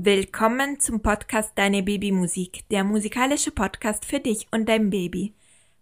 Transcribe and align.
Willkommen 0.00 0.78
zum 0.78 1.00
Podcast 1.00 1.50
Deine 1.56 1.82
Babymusik, 1.82 2.68
der 2.68 2.84
musikalische 2.84 3.50
Podcast 3.50 4.04
für 4.04 4.20
dich 4.20 4.46
und 4.52 4.68
dein 4.68 4.90
Baby. 4.90 5.34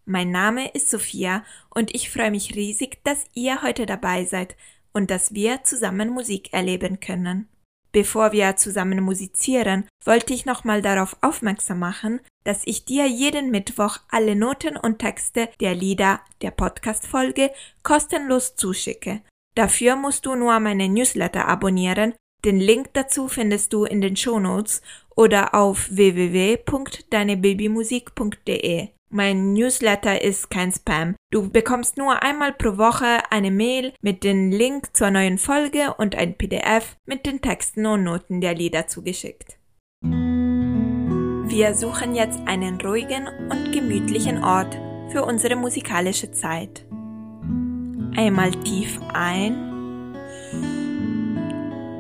Mein 0.07 0.31
Name 0.31 0.71
ist 0.71 0.89
Sophia 0.89 1.45
und 1.69 1.95
ich 1.95 2.09
freue 2.09 2.31
mich 2.31 2.57
riesig, 2.57 3.05
dass 3.05 3.27
ihr 3.35 3.61
heute 3.61 3.85
dabei 3.85 4.25
seid 4.25 4.57
und 4.95 5.11
dass 5.11 5.35
wir 5.35 5.65
zusammen 5.65 6.09
Musik 6.09 6.55
erleben 6.55 6.99
können. 6.99 7.51
Bevor 7.93 8.33
wir 8.33 8.57
zusammen 8.57 9.03
musizieren, 9.03 9.87
wollte 10.03 10.33
ich 10.33 10.47
nochmal 10.47 10.81
darauf 10.81 11.19
aufmerksam 11.21 11.81
machen, 11.81 12.21
dass 12.43 12.63
ich 12.65 12.87
dir 12.87 13.07
jeden 13.07 13.51
Mittwoch 13.51 13.99
alle 14.09 14.35
Noten 14.35 14.79
und 14.79 14.99
Texte 14.99 15.51
der 15.61 15.75
Lieder 15.75 16.21
der 16.41 16.53
Podcast-Folge 16.53 17.51
kostenlos 17.83 18.57
zuschicke. 18.57 19.21
Dafür 19.55 19.95
musst 19.95 20.25
du 20.25 20.37
nur 20.37 20.59
meine 20.59 20.89
Newsletter 20.89 21.47
abonnieren 21.47 22.15
den 22.47 22.61
Link 22.61 22.95
dazu 22.95 23.29
findest 23.29 23.73
du 23.73 23.85
in 23.85 24.01
den 24.01 24.17
Shownotes 24.17 24.83
oder 25.17 25.55
auf 25.55 25.89
www.deinebabymusik.de. 25.91 28.89
Mein 29.09 29.53
Newsletter 29.53 30.21
ist 30.23 30.51
kein 30.51 30.73
Spam. 30.73 31.15
Du 31.31 31.49
bekommst 31.51 31.97
nur 31.97 32.21
einmal 32.23 32.53
pro 32.53 32.77
Woche 32.79 33.21
eine 33.31 33.51
Mail 33.51 33.95
mit 34.01 34.23
dem 34.25 34.51
Link 34.51 34.97
zur 34.97 35.11
neuen 35.11 35.39
Folge 35.39 35.95
und 35.99 36.15
ein 36.15 36.39
PDF 36.39 36.97
mit 37.05 37.27
den 37.27 37.41
Texten 37.41 37.85
und 37.87 38.05
Noten 38.05 38.41
der 38.41 38.55
Lieder 38.55 38.87
zugeschickt. 38.87 39.59
Wir 40.03 41.75
suchen 41.75 42.15
jetzt 42.15 42.39
einen 42.47 42.81
ruhigen 42.81 43.27
und 43.51 43.73
gemütlichen 43.73 44.45
Ort 44.45 44.79
für 45.11 45.25
unsere 45.25 45.57
musikalische 45.57 46.31
Zeit. 46.33 46.85
Einmal 48.17 48.53
tief 48.63 49.01
ein 49.15 49.76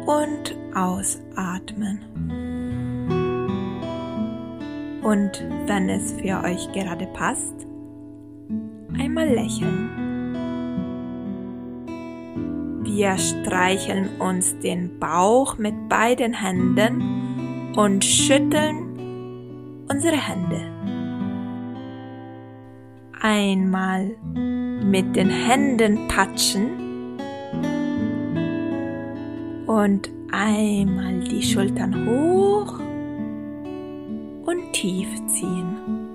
und 0.06 0.56
ausatmen. 0.74 2.00
Und 5.02 5.44
wenn 5.66 5.88
es 5.88 6.12
für 6.12 6.42
euch 6.44 6.72
gerade 6.72 7.06
passt, 7.06 7.66
einmal 8.98 9.28
lächeln. 9.28 9.90
Wir 12.82 13.18
streicheln 13.18 14.20
uns 14.20 14.58
den 14.60 14.98
Bauch 14.98 15.58
mit 15.58 15.88
beiden 15.88 16.32
Händen 16.32 17.72
und 17.76 18.04
schütteln 18.04 19.84
unsere 19.88 20.16
Hände. 20.16 20.60
Einmal 23.20 24.16
mit 24.34 25.16
den 25.16 25.30
Händen 25.30 26.08
patschen 26.08 26.85
und 29.67 30.11
einmal 30.31 31.20
die 31.20 31.42
Schultern 31.42 32.06
hoch 32.06 32.78
und 34.47 34.72
tief 34.72 35.09
ziehen. 35.27 36.06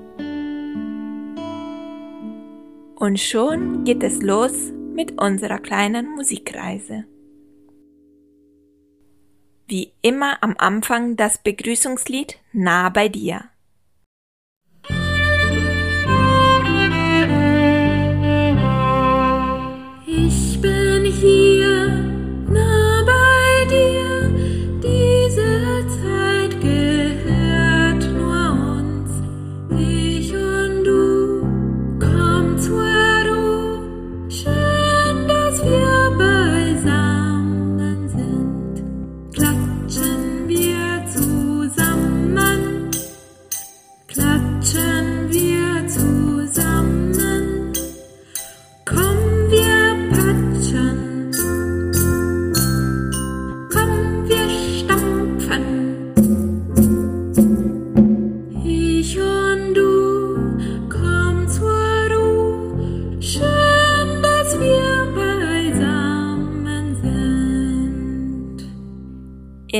Und 2.95 3.19
schon 3.19 3.83
geht 3.83 4.03
es 4.03 4.21
los 4.21 4.71
mit 4.93 5.19
unserer 5.19 5.59
kleinen 5.59 6.15
Musikreise. 6.15 7.05
Wie 9.67 9.93
immer 10.01 10.43
am 10.43 10.55
Anfang 10.57 11.15
das 11.15 11.41
Begrüßungslied 11.41 12.37
Nah 12.51 12.89
bei 12.89 13.07
dir. 13.07 13.50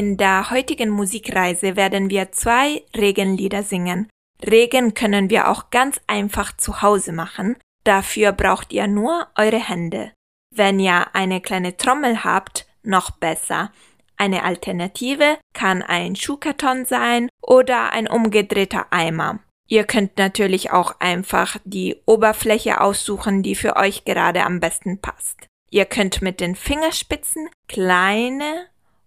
In 0.01 0.17
der 0.17 0.49
heutigen 0.49 0.89
Musikreise 0.89 1.75
werden 1.75 2.09
wir 2.09 2.31
zwei 2.31 2.81
Regenlieder 2.97 3.61
singen. 3.61 4.09
Regen 4.43 4.95
können 4.95 5.29
wir 5.29 5.47
auch 5.47 5.69
ganz 5.69 6.01
einfach 6.07 6.57
zu 6.57 6.81
Hause 6.81 7.11
machen. 7.11 7.55
Dafür 7.83 8.31
braucht 8.31 8.73
ihr 8.73 8.87
nur 8.87 9.27
eure 9.35 9.59
Hände. 9.59 10.11
Wenn 10.49 10.79
ihr 10.79 11.13
eine 11.13 11.39
kleine 11.39 11.77
Trommel 11.77 12.23
habt, 12.23 12.65
noch 12.81 13.11
besser. 13.11 13.71
Eine 14.17 14.43
Alternative 14.43 15.37
kann 15.53 15.83
ein 15.83 16.15
Schuhkarton 16.15 16.85
sein 16.85 17.29
oder 17.39 17.93
ein 17.93 18.07
umgedrehter 18.07 18.87
Eimer. 18.89 19.37
Ihr 19.67 19.83
könnt 19.83 20.17
natürlich 20.17 20.71
auch 20.71 20.99
einfach 20.99 21.59
die 21.63 22.01
Oberfläche 22.07 22.81
aussuchen, 22.81 23.43
die 23.43 23.53
für 23.53 23.75
euch 23.75 24.03
gerade 24.03 24.45
am 24.45 24.59
besten 24.59 24.99
passt. 24.99 25.45
Ihr 25.69 25.85
könnt 25.85 26.23
mit 26.23 26.39
den 26.39 26.55
Fingerspitzen 26.55 27.49
kleine 27.67 28.65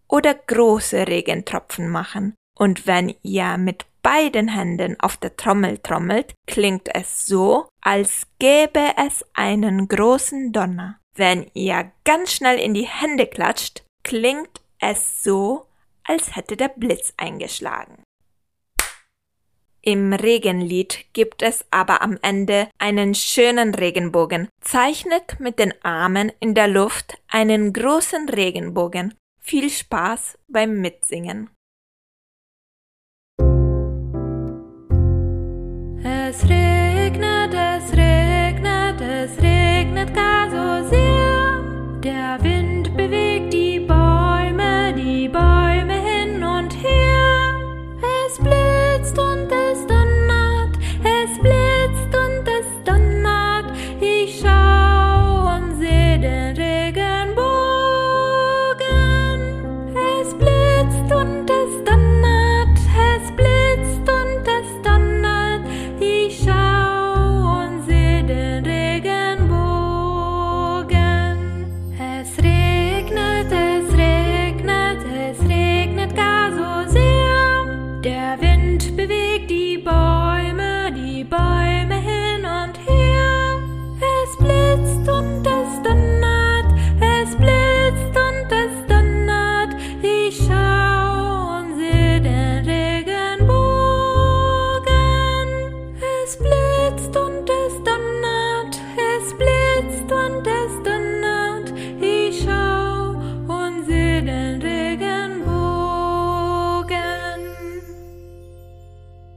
oder 0.08 0.34
große 0.34 1.06
Regentropfen 1.06 1.88
machen. 1.88 2.34
Und 2.56 2.86
wenn 2.86 3.14
ihr 3.22 3.58
mit 3.58 3.86
beiden 4.02 4.48
Händen 4.48 5.00
auf 5.00 5.16
der 5.16 5.36
Trommel 5.36 5.78
trommelt, 5.78 6.34
klingt 6.46 6.94
es 6.94 7.26
so, 7.26 7.68
als 7.80 8.26
gäbe 8.38 8.92
es 8.96 9.24
einen 9.32 9.88
großen 9.88 10.52
Donner. 10.52 11.00
Wenn 11.16 11.50
ihr 11.54 11.90
ganz 12.04 12.32
schnell 12.32 12.58
in 12.58 12.74
die 12.74 12.86
Hände 12.86 13.26
klatscht, 13.26 13.82
klingt 14.02 14.60
es 14.78 15.22
so, 15.22 15.66
als 16.04 16.36
hätte 16.36 16.56
der 16.56 16.68
Blitz 16.68 17.14
eingeschlagen. 17.16 18.02
Im 19.80 20.12
Regenlied 20.12 21.06
gibt 21.12 21.42
es 21.42 21.66
aber 21.70 22.00
am 22.00 22.18
Ende 22.22 22.68
einen 22.78 23.14
schönen 23.14 23.74
Regenbogen, 23.74 24.48
zeichnet 24.60 25.38
mit 25.40 25.58
den 25.58 25.74
Armen 25.84 26.32
in 26.40 26.54
der 26.54 26.68
Luft 26.68 27.18
einen 27.28 27.72
großen 27.72 28.28
Regenbogen 28.28 29.14
viel 29.44 29.68
Spaß 29.70 30.38
beim 30.48 30.80
Mitsingen. 30.80 31.50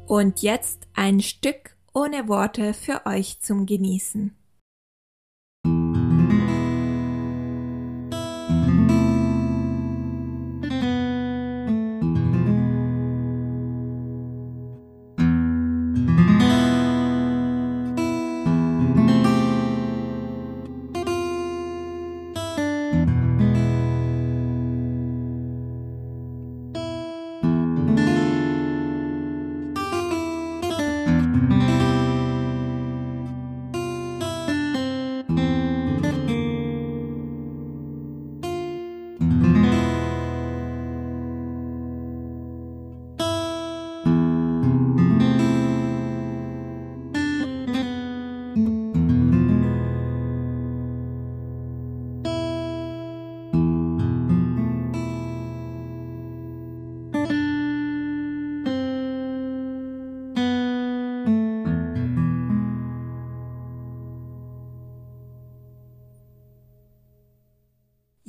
Und 0.07 0.42
jetzt 0.42 0.88
ein 0.94 1.19
Stück 1.19 1.75
ohne 1.94 2.30
Worte 2.30 2.74
für 2.74 3.06
euch 3.06 3.42
zum 3.42 3.65
Genießen. 3.65 4.33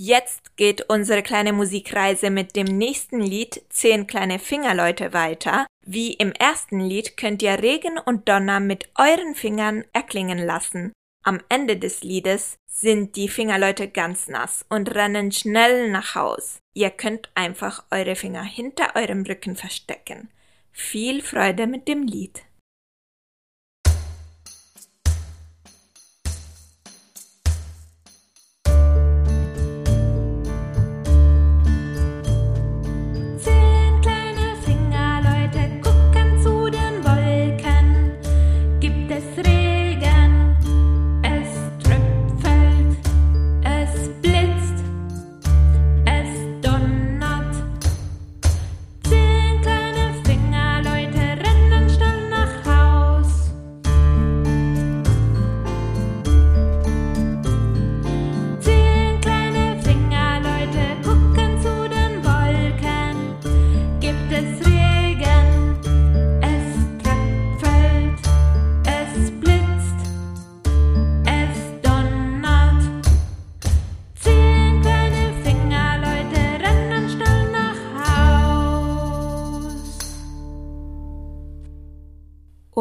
Jetzt 0.08 0.56
geht 0.56 0.88
unsere 0.88 1.22
kleine 1.22 1.52
Musikreise 1.52 2.30
mit 2.30 2.56
dem 2.56 2.64
nächsten 2.64 3.20
Lied 3.20 3.62
Zehn 3.68 4.06
kleine 4.06 4.38
Fingerleute 4.38 5.12
weiter. 5.12 5.66
Wie 5.84 6.14
im 6.14 6.32
ersten 6.32 6.80
Lied 6.80 7.18
könnt 7.18 7.42
ihr 7.42 7.62
Regen 7.62 7.98
und 7.98 8.26
Donner 8.26 8.58
mit 8.58 8.88
euren 8.96 9.34
Fingern 9.34 9.84
erklingen 9.92 10.38
lassen. 10.38 10.92
Am 11.24 11.40
Ende 11.50 11.76
des 11.76 12.04
Liedes 12.04 12.56
sind 12.66 13.16
die 13.16 13.28
Fingerleute 13.28 13.86
ganz 13.86 14.28
nass 14.28 14.64
und 14.70 14.94
rennen 14.94 15.30
schnell 15.30 15.90
nach 15.90 16.14
Haus. 16.14 16.56
Ihr 16.72 16.88
könnt 16.88 17.28
einfach 17.34 17.84
eure 17.90 18.16
Finger 18.16 18.44
hinter 18.44 18.96
eurem 18.96 19.24
Rücken 19.24 19.56
verstecken. 19.56 20.30
Viel 20.72 21.20
Freude 21.20 21.66
mit 21.66 21.86
dem 21.86 22.04
Lied. 22.04 22.44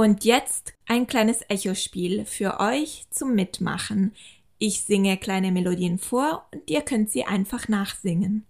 Und 0.07 0.24
jetzt 0.24 0.74
ein 0.86 1.06
kleines 1.06 1.42
Echospiel 1.50 2.24
für 2.24 2.62
euch 2.62 3.07
zum 3.09 3.36
Mitmachen. 3.36 4.13
Ich 4.57 4.83
singe 4.83 5.18
kleine 5.18 5.51
Melodien 5.51 5.98
vor 6.00 6.48
und 6.54 6.69
ihr 6.69 6.81
könnt 6.81 7.12
sie 7.12 7.25
einfach 7.25 7.68
nachsingen. 7.68 8.45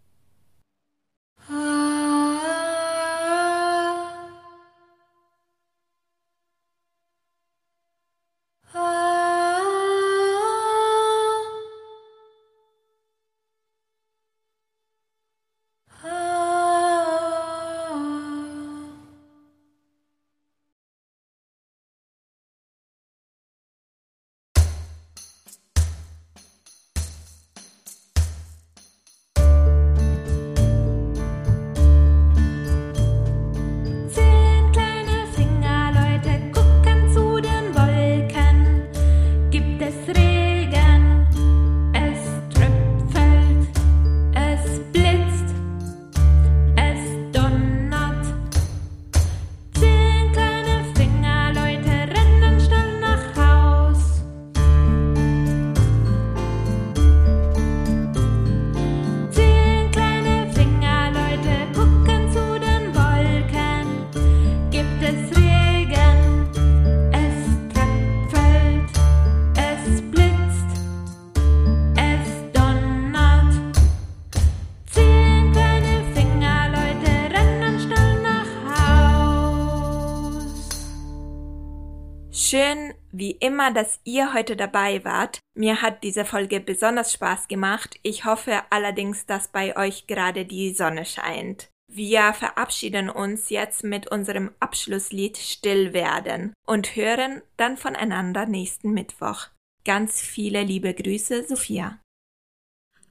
Schön 82.49 82.93
wie 83.11 83.31
immer, 83.31 83.73
dass 83.73 83.99
ihr 84.05 84.33
heute 84.33 84.55
dabei 84.55 85.03
wart. 85.03 85.39
Mir 85.53 85.81
hat 85.81 86.01
diese 86.01 86.23
Folge 86.23 86.61
besonders 86.61 87.11
Spaß 87.11 87.49
gemacht. 87.49 87.99
Ich 88.03 88.23
hoffe 88.23 88.61
allerdings, 88.69 89.25
dass 89.25 89.49
bei 89.49 89.75
euch 89.75 90.07
gerade 90.07 90.45
die 90.45 90.73
Sonne 90.73 91.03
scheint. 91.03 91.67
Wir 91.91 92.31
verabschieden 92.31 93.09
uns 93.09 93.49
jetzt 93.49 93.83
mit 93.83 94.09
unserem 94.09 94.51
Abschlusslied 94.61 95.35
Still 95.35 95.91
werden 95.91 96.53
und 96.65 96.95
hören 96.95 97.41
dann 97.57 97.75
voneinander 97.75 98.45
nächsten 98.45 98.93
Mittwoch. 98.93 99.47
Ganz 99.83 100.21
viele 100.21 100.63
liebe 100.63 100.93
Grüße, 100.93 101.45
Sophia. 101.49 101.99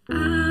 Ah. 0.08 0.45